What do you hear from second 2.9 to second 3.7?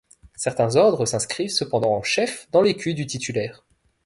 du titulaire.